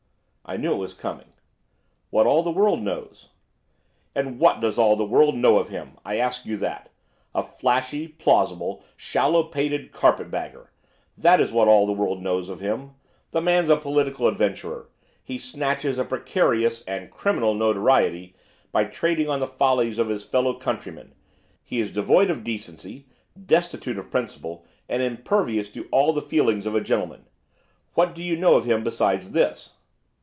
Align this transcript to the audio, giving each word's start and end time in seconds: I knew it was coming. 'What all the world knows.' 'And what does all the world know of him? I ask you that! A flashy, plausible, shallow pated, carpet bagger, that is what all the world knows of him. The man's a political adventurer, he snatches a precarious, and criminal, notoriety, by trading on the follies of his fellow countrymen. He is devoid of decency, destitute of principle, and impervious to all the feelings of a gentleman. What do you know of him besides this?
I 0.43 0.57
knew 0.57 0.73
it 0.73 0.79
was 0.79 0.93
coming. 0.93 1.27
'What 2.09 2.27
all 2.27 2.43
the 2.43 2.51
world 2.51 2.81
knows.' 2.81 3.29
'And 4.13 4.37
what 4.37 4.59
does 4.59 4.77
all 4.77 4.97
the 4.97 5.05
world 5.05 5.33
know 5.37 5.57
of 5.59 5.69
him? 5.69 5.91
I 6.03 6.17
ask 6.17 6.45
you 6.45 6.57
that! 6.57 6.89
A 7.33 7.41
flashy, 7.41 8.09
plausible, 8.09 8.83
shallow 8.97 9.43
pated, 9.43 9.93
carpet 9.93 10.29
bagger, 10.29 10.69
that 11.17 11.39
is 11.39 11.53
what 11.53 11.69
all 11.69 11.85
the 11.85 11.93
world 11.93 12.21
knows 12.21 12.49
of 12.49 12.59
him. 12.59 12.95
The 13.29 13.39
man's 13.39 13.69
a 13.69 13.77
political 13.77 14.27
adventurer, 14.27 14.89
he 15.23 15.37
snatches 15.37 15.97
a 15.97 16.03
precarious, 16.03 16.83
and 16.83 17.09
criminal, 17.11 17.53
notoriety, 17.53 18.35
by 18.73 18.83
trading 18.85 19.29
on 19.29 19.39
the 19.39 19.47
follies 19.47 19.97
of 19.99 20.09
his 20.09 20.25
fellow 20.25 20.53
countrymen. 20.55 21.13
He 21.63 21.79
is 21.79 21.93
devoid 21.93 22.29
of 22.29 22.43
decency, 22.43 23.05
destitute 23.45 23.97
of 23.97 24.11
principle, 24.11 24.65
and 24.89 25.01
impervious 25.01 25.71
to 25.71 25.87
all 25.91 26.11
the 26.11 26.21
feelings 26.21 26.65
of 26.65 26.75
a 26.75 26.81
gentleman. 26.81 27.27
What 27.93 28.13
do 28.13 28.21
you 28.21 28.35
know 28.35 28.55
of 28.57 28.65
him 28.65 28.83
besides 28.83 29.31
this? 29.31 29.77